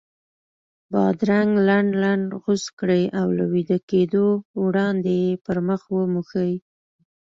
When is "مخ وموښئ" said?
5.67-6.53